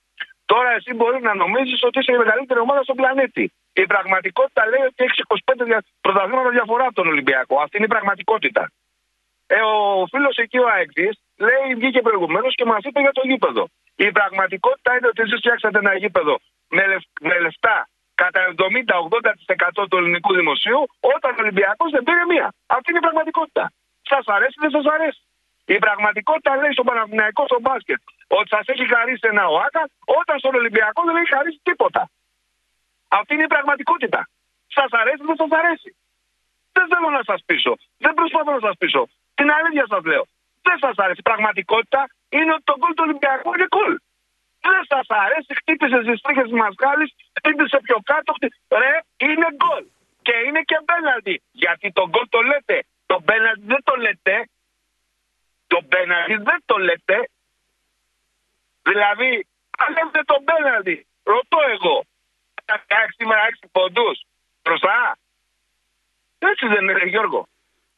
[0.45, 3.51] Τώρα εσύ μπορεί να νομίζεις ότι είσαι η μεγαλύτερη ομάδα στον πλανήτη.
[3.73, 7.59] Η πραγματικότητα λέει ότι έχεις 25 πρωταθλήματα διαφορά από τον Ολυμπιακό.
[7.59, 8.71] Αυτή είναι η πραγματικότητα.
[9.47, 11.09] Ε, ο φίλος εκεί ο Αεξή
[11.45, 13.63] λέει, βγήκε προηγουμένως και μας είπε για το γήπεδο.
[13.95, 16.35] Η πραγματικότητα είναι ότι εσείς φτιάξατε ένα γήπεδο
[16.75, 16.83] με,
[17.21, 17.77] με λεφτά
[18.21, 18.39] κατά
[19.81, 20.81] 70-80% του ελληνικού δημοσίου,
[21.15, 22.47] όταν ο Ολυμπιακός δεν πήρε μία.
[22.75, 23.65] Αυτή είναι η πραγματικότητα.
[24.11, 25.21] Σας αρέσει, δεν σας αρέσει;
[25.75, 28.01] Η πραγματικότητα λέει στον Παναθηναϊκό στο μπάσκετ
[28.37, 29.83] ότι σας έχει χαρίσει ένα ΟΑΚΑ,
[30.19, 32.09] όταν στον Ολυμπιακό δεν έχει χαρίσει τίποτα.
[33.07, 34.21] Αυτή είναι η πραγματικότητα.
[34.77, 35.89] Σας αρέσει, δεν σας αρέσει;
[36.75, 37.73] Δεν θέλω να σας πείσω.
[37.97, 39.01] Δεν προσπαθώ να σας πείσω.
[39.37, 40.25] Την αλήθεια σας λέω
[40.67, 41.19] δεν σας αρέσει.
[41.23, 42.01] Η πραγματικότητα
[42.37, 43.93] είναι ότι το γκολ του Ολυμπιακού είναι γκολ.
[44.65, 48.31] Δεν σας αρέσει, χτύπησες τις τρίχες της Μασχάλης, χτύπησε πιο κάτω.
[48.81, 48.93] Ρε,
[49.27, 49.83] είναι γκολ.
[50.25, 51.35] Και είναι και μπέναλτι.
[51.51, 52.77] Γιατί το γκολ το λέτε.
[53.11, 54.35] Το μπέναλτι δεν το λέτε.
[55.67, 57.17] Το μπέναλτι δεν το λέτε.
[58.89, 59.31] Δηλαδή,
[59.77, 61.97] αν λέτε το μπέναλτι, ρωτώ εγώ,
[62.65, 64.09] θα φτιάξει σήμερα 6 ποντού
[64.63, 65.17] μπροστά.
[66.39, 67.47] Έτσι δεν είναι, Γιώργο.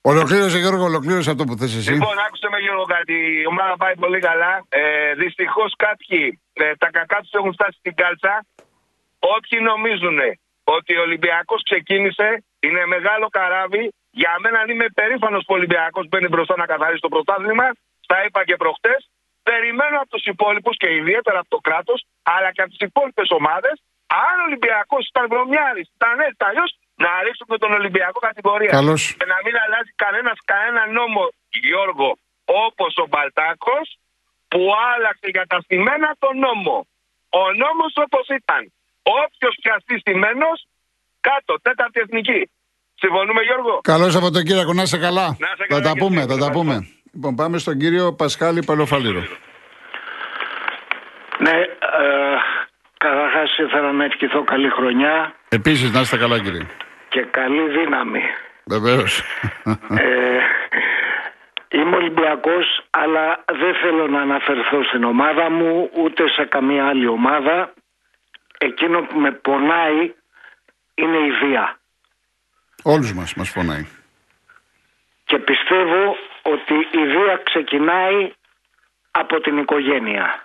[0.01, 1.91] Ολοκλήρωσε Γιώργο, ολοκλήρωσε αυτό που θες εσύ.
[1.91, 3.13] Λοιπόν, άκουσε με Γιώργο κάτι.
[3.41, 4.65] Η ομάδα πάει πολύ καλά.
[4.69, 8.45] Ε, Δυστυχώς κάποιοι ε, τα κακά τους έχουν φτάσει στην κάλτσα.
[9.35, 10.17] Όποιοι νομίζουν
[10.63, 13.83] ότι ο Ολυμπιακός ξεκίνησε, είναι μεγάλο καράβι.
[14.12, 17.67] Για μένα είμαι περήφανος που ο Ολυμπιακός μπαίνει μπροστά να καθαρίσει το πρωτάθλημα.
[18.12, 19.09] Τα είπα και προχτές.
[19.43, 23.75] Περιμένω από τους υπόλοιπους και ιδιαίτερα από το κράτος, αλλά και από τις υπόλοιπες ομάδες,
[24.27, 26.69] αν ο Ολυμπιακός ήταν βρωμιάρης, ήταν έτσι, αλλιώς
[27.03, 28.71] να ρίξουμε τον Ολυμπιακό κατηγορία.
[28.79, 29.01] Καλώς.
[29.19, 31.21] Και να μην αλλάζει κανένας κανένα νόμο,
[31.67, 32.09] Γιώργο,
[32.65, 33.85] όπως ο Μπαλτάκος,
[34.51, 36.75] που άλλαξε για τα στημένα τον νόμο.
[37.41, 38.62] Ο νόμος όπως ήταν.
[39.21, 40.47] Όποιος πιαστεί στημένο,
[41.27, 42.41] κάτω, τέταρτη εθνική.
[43.01, 45.27] Συμφωνούμε, Γιώργο; Καλό Σαββατοκύριακο, να είσαι καλά.
[45.45, 46.75] Να καλά θα τα πούμε, θα τα πούμε.
[47.13, 49.21] Λοιπόν, πάμε στον κύριο Πασχάλη Παλαιοφαλήρο.
[51.45, 51.57] Ναι,
[52.03, 52.35] ε,
[52.97, 55.15] καταρχάς ήθελα να ευχηθώ καλή χρονιά.
[55.49, 56.67] Επίσης, να είστε καλά, κύριε
[57.10, 58.22] και καλή δύναμη.
[58.65, 59.22] Βεβαίως.
[59.89, 60.39] Ε,
[61.72, 67.74] Είμαι Ολυμπιακός, αλλά δεν θέλω να αναφερθώ στην ομάδα μου, ούτε σε καμία άλλη ομάδα.
[68.58, 70.13] Εκείνο που με πονάει
[70.95, 71.80] είναι η βία.
[72.84, 73.88] Όλους μας μας πονάει.
[75.26, 78.32] Και πιστεύω ότι η βία ξεκινάει
[79.12, 80.43] από την οικογένεια.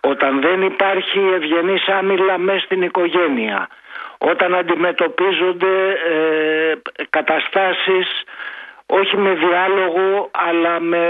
[0.00, 3.68] Όταν δεν υπάρχει ευγενής άμυλα μέσα στην οικογένεια,
[4.26, 6.74] όταν αντιμετωπίζονται ε,
[7.10, 8.24] καταστάσεις
[8.86, 11.06] όχι με διάλογο αλλά με,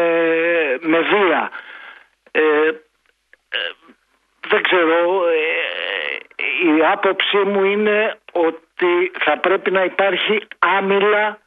[0.80, 1.50] με βία.
[2.30, 2.74] Ε, ε,
[4.48, 5.22] δεν ξέρω,
[6.76, 11.38] η άποψή μου είναι ότι θα πρέπει να υπάρχει άμυλα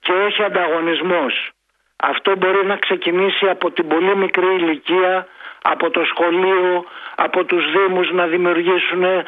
[0.00, 1.50] και όχι ανταγωνισμός.
[1.96, 5.26] Αυτό μπορεί να ξεκινήσει από την πολύ μικρή ηλικία,
[5.62, 9.24] από το σχολείο, από τους δήμους να δημιουργήσουν ε,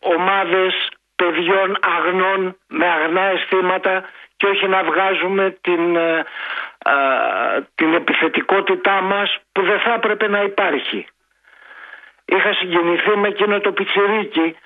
[0.00, 4.04] ομάδες παιδιών αγνών με αγνά αισθήματα
[4.36, 6.24] και όχι να βγάζουμε την, ε,
[7.74, 11.06] την επιθετικότητά μας που δεν θα έπρεπε να υπάρχει.
[12.24, 14.56] Είχα συγκινηθεί με εκείνο το πιτσιρίκι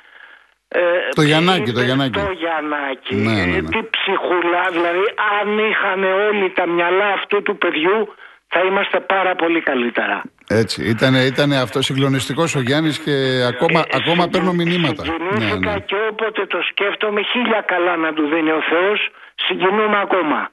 [0.69, 0.81] ε,
[1.15, 2.19] το Γιαννάκι, το Γιαννάκι.
[2.19, 3.15] Το Γιαννάκι.
[3.15, 3.69] Ναι, ναι, ναι.
[3.69, 5.05] Τι ψυχούλα, δηλαδή
[5.41, 8.15] αν είχαν όλοι τα μυαλά αυτού του παιδιού
[8.49, 10.23] θα είμαστε πάρα πολύ καλύτερα.
[10.49, 15.05] Έτσι, ήταν, ήταν αυτός συγκλονιστικός ο Γιάννης και ακόμα, ε, ακόμα παίρνω μηνύματα.
[15.39, 15.79] Ναι, ναι.
[15.81, 20.51] και όποτε το σκέφτομαι, χίλια καλά να του δίνει ο Θεός, συγκινούμε ακόμα.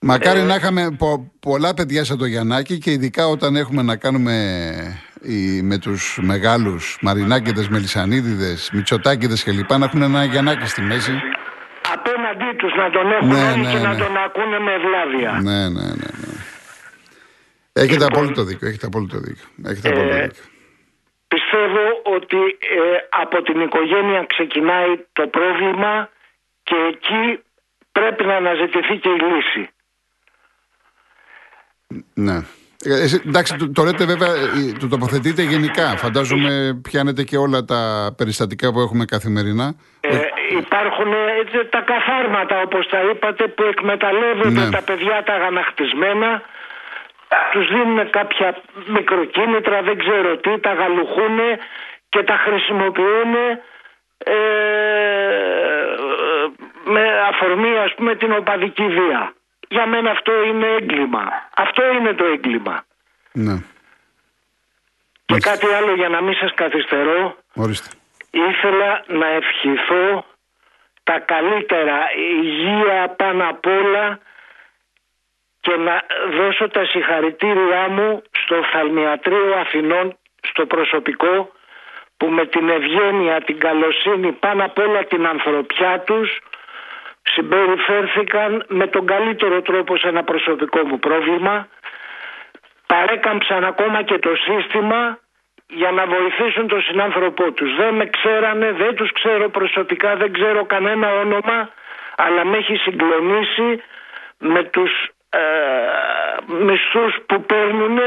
[0.00, 3.96] Μακάρι ε, να είχαμε πο, πολλά παιδιά σαν το Γιαννάκη και ειδικά όταν έχουμε να
[3.96, 4.34] κάνουμε
[5.22, 9.70] οι, με τους μεγάλους Μαρινάκηδες, Μελισανίδηδες, Μητσοτάκηδες κλπ.
[9.70, 11.12] να έχουν ένα Γιαννάκη στη μέση.
[11.92, 13.98] Απέναντί τους να τον έχουν ναι, ναι, και να ναι.
[14.02, 15.32] τον ακούνε με ευλάβεια.
[15.48, 16.10] Ναι, ναι, ναι.
[16.22, 16.32] ναι.
[17.72, 18.68] Έχετε λοιπόν, απόλυτο δίκιο.
[18.68, 19.46] Έχετε απόλυτο δίκιο.
[19.70, 20.44] Έχετε απόλυτο ε, δίκιο.
[21.28, 21.84] Πιστεύω
[22.16, 26.10] ότι ε, από την οικογένεια ξεκινάει το πρόβλημα
[26.62, 27.42] και εκεί
[27.92, 29.68] πρέπει να αναζητηθεί και η λύση.
[32.14, 32.36] Ναι.
[32.84, 35.96] Ε, εντάξει, το, το λέτε βέβαια, ε, το τοποθετείτε γενικά.
[35.96, 39.74] Φαντάζομαι πιάνετε και όλα τα περιστατικά που έχουμε καθημερινά.
[40.00, 44.70] Ε, υπάρχουν ε, τα καθάρματα, όπως τα είπατε, που εκμεταλλεύονται ναι.
[44.70, 46.42] τα παιδιά τα αγανακτισμένα.
[47.52, 51.38] Τους δίνουν κάποια μικροκίνητρα, δεν ξέρω τι, τα γαλουχούν
[52.08, 53.34] και τα χρησιμοποιούν
[54.18, 54.34] ε,
[56.84, 59.32] με αφορμή ας πούμε την οπαδική βία.
[59.68, 61.24] Για μένα αυτό είναι έγκλημα.
[61.56, 62.84] Αυτό είναι το έγκλημα.
[63.32, 63.54] Ναι.
[65.24, 67.36] Και κάτι άλλο για να μην σας καθυστερώ.
[67.54, 67.88] Ορίστε.
[68.30, 70.24] Ήθελα να ευχηθώ
[71.04, 74.18] τα καλύτερα υγεία πάνω απ' όλα
[75.60, 76.02] και να
[76.36, 81.52] δώσω τα συγχαρητήριά μου στο Φθαλμιατρίο Αθηνών, στο προσωπικό
[82.16, 86.40] που με την ευγένεια, την καλοσύνη, πάνω απ' όλα την ανθρωπιά τους
[87.22, 91.68] συμπεριφέρθηκαν με τον καλύτερο τρόπο σε ένα προσωπικό μου πρόβλημα.
[92.86, 95.18] Παρέκαμψαν ακόμα και το σύστημα
[95.66, 97.76] για να βοηθήσουν τον συνάνθρωπό τους.
[97.76, 101.68] Δεν με ξέρανε, δεν τους ξέρω προσωπικά, δεν ξέρω κανένα όνομα
[102.16, 103.82] αλλά με έχει συγκλονίσει
[104.38, 104.90] με τους
[105.30, 105.40] ε,
[106.46, 107.98] μισθούς που παίρνουν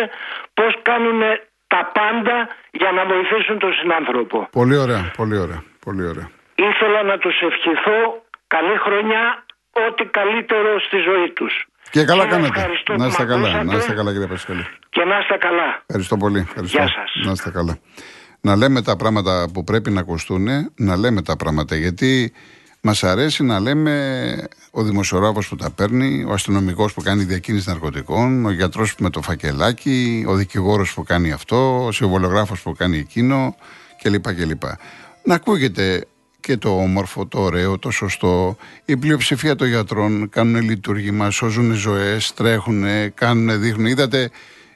[0.53, 1.21] πώς κάνουν
[1.67, 4.47] τα πάντα για να βοηθήσουν τον συνάνθρωπο.
[4.51, 6.29] Πολύ ωραία, πολύ ωραία, πολύ ωραία.
[6.55, 9.43] Ήθελα να τους ευχηθώ καλή χρονιά,
[9.87, 11.65] ό,τι καλύτερο στη ζωή τους.
[11.89, 12.67] Και καλά και κάνετε.
[12.97, 14.65] Να είστε καλά, να είστε καλά κύριε Πασχαλή.
[14.89, 15.81] Και να είστε καλά.
[15.85, 16.39] Ευχαριστώ πολύ.
[16.39, 16.77] Ευχαριστώ.
[16.77, 17.25] Γεια σας.
[17.25, 17.77] Να είστε καλά.
[18.41, 22.33] Να λέμε τα πράγματα που πρέπει να ακουστούν, να λέμε τα πράγματα γιατί
[22.81, 28.45] Μας αρέσει να λέμε ο δημοσιογράφος που τα παίρνει, ο αστυνομικός που κάνει διακίνηση ναρκωτικών,
[28.45, 33.55] ο γιατρός με το φακελάκι, ο δικηγόρος που κάνει αυτό, ο συμβολογράφος που κάνει εκείνο
[34.01, 34.33] κλπ.
[34.33, 34.63] κλπ.
[35.23, 36.05] Να ακούγεται
[36.47, 38.57] και το όμορφο, το ωραίο, το σωστό.
[38.85, 42.83] Η πλειοψηφία των γιατρών κάνουν λειτουργήμα, σώζουν ζωές, τρέχουν,
[43.13, 43.85] κάνουν, δείχνουν.
[43.85, 44.29] Είδατε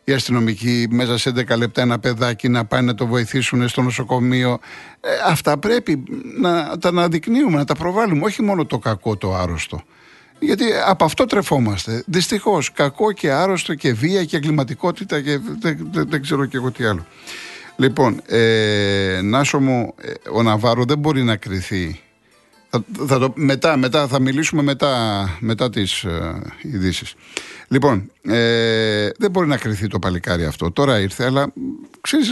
[0.03, 4.59] οι αστυνομικοί μέσα σε 10 λεπτά ένα παιδάκι να πάει να το βοηθήσουν στο νοσοκομείο.
[5.01, 6.03] Ε, αυτά πρέπει
[6.39, 9.83] να τα αναδεικνύουμε, να τα προβάλλουμε, όχι μόνο το κακό, το άρρωστο.
[10.39, 12.03] Γιατί από αυτό τρεφόμαστε.
[12.07, 16.83] Δυστυχώς, κακό και άρρωστο και βία και εγκληματικότητα και δεν, δεν, ξέρω και εγώ τι
[16.85, 17.05] άλλο.
[17.75, 21.99] Λοιπόν, ε, Νάσο μου, ε, ο Ναβάρο δεν μπορεί να κρυθεί.
[22.69, 27.13] Θα, θα το, μετά, μετά, θα μιλήσουμε μετά, μετά τις ε, ειδήσεις.
[27.67, 30.71] Λοιπόν, ε, δεν μπορεί να κρυθεί το παλικάρι αυτό.
[30.71, 31.53] Τώρα ήρθε, αλλά
[32.01, 32.31] ξέρεις,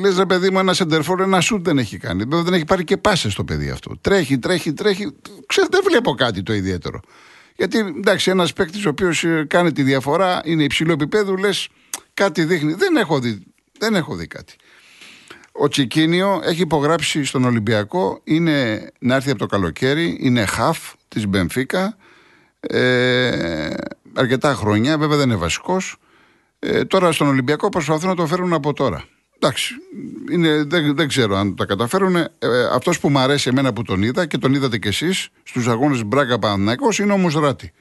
[0.00, 2.24] λες ρε παιδί μου, ένα σεντερφόρ, ένα σουτ δεν έχει κάνει.
[2.28, 3.96] Δεν έχει πάρει και πάσες στο παιδί αυτό.
[4.00, 5.12] Τρέχει, τρέχει, τρέχει.
[5.46, 7.00] Ξέρεις, δεν βλέπω κάτι το ιδιαίτερο.
[7.56, 11.68] Γιατί εντάξει, ένας παίκτης ο οποίος ε, κάνει τη διαφορά, είναι υψηλό επίπεδο, λες
[12.14, 12.72] κάτι δείχνει.
[12.72, 13.46] Δεν έχω δει,
[13.78, 14.54] δεν έχω δει κάτι.
[15.62, 21.26] Ο Τσικίνιο έχει υπογράψει στον Ολυμπιακό, είναι να έρθει από το καλοκαίρι, είναι χαφ της
[21.26, 21.96] Μπενφίκα,
[22.60, 23.74] Ε,
[24.14, 25.96] αρκετά χρόνια, βέβαια δεν είναι βασικός.
[26.58, 29.04] Ε, τώρα στον Ολυμπιακό προσπαθούν να το φέρουν από τώρα.
[29.38, 29.74] Εντάξει,
[30.30, 32.16] είναι, δεν, δεν ξέρω αν τα καταφέρουν.
[32.16, 32.28] Ε,
[32.72, 36.04] Αυτός που μου αρέσει εμένα που τον είδα και τον είδατε κι εσείς στους αγώνες
[36.04, 37.72] Μπράγκα Παναναϊκό είναι ο Μουσράτη.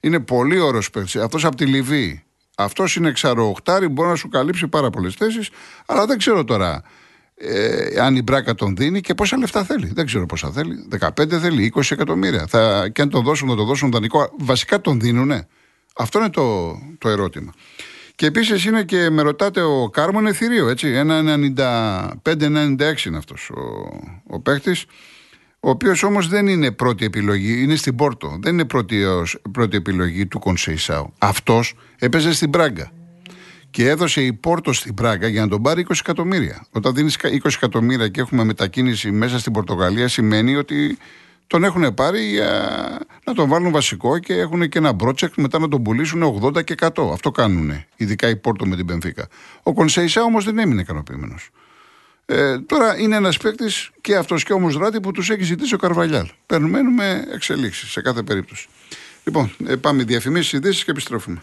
[0.00, 1.16] Είναι πολύ ωραίος παίκτης.
[1.16, 2.22] Αυτός από τη Λιβύη.
[2.56, 5.50] Αυτός είναι εξαροχτάρι, μπορεί να σου καλύψει πάρα πολλές θέσεις,
[5.86, 6.82] αλλά δεν ξέρω τώρα
[7.34, 9.90] ε, αν η Μπράκα τον δίνει και πόσα λεφτά θέλει.
[9.94, 10.88] Δεν ξέρω πόσα θέλει.
[11.00, 12.46] 15 θέλει, 20 εκατομμύρια.
[12.46, 14.30] Θα, και αν τον δώσουν, να τον δώσουν δανεικό.
[14.38, 15.48] Βασικά τον δίνουνε.
[15.96, 17.52] Αυτό είναι το, το ερώτημα.
[18.14, 20.88] Και επίσης είναι και με ρωτάτε, ο Κάρμο είναι θηρίο, έτσι.
[20.88, 21.38] Ένα
[22.22, 23.60] 95-96 είναι αυτός ο,
[24.26, 24.84] ο παίχτης.
[25.60, 28.38] Ο οποίος όμως δεν είναι πρώτη επιλογή, είναι στην Πόρτο.
[28.40, 29.04] Δεν είναι πρώτη,
[29.52, 31.12] πρώτη επιλογή του Κονσέισάου.
[31.18, 32.92] Αυτός έπαιζε στην Πράγκα.
[33.72, 36.66] Και έδωσε η Πόρτο στην Πράγκα για να τον πάρει 20 εκατομμύρια.
[36.70, 40.98] Όταν δίνεις 20 εκατομμύρια και έχουμε μετακίνηση μέσα στην Πορτογαλία, σημαίνει ότι
[41.46, 42.68] τον έχουν πάρει για
[43.24, 46.74] να τον βάλουν βασικό και έχουν και ένα project μετά να τον πουλήσουν 80 και
[46.80, 47.12] 100.
[47.12, 49.28] Αυτό κάνουν, ειδικά η Πόρτο με την Πενφύκα.
[49.62, 51.50] Ο Κονσέισα όμως δεν έμεινε ικανοποιημένος.
[52.26, 55.78] Ε, τώρα είναι ένας παίκτης και αυτός και όμω δράτη που τους έχει ζητήσει ο
[55.78, 56.28] Καρβαλιάλ.
[56.46, 58.68] Περιμένουμε εξελίξεις σε κάθε περίπτωση.
[59.24, 61.42] Λοιπόν, ε, πάμε διαφημίσεις, ειδήσεις και επιστρέφουμε.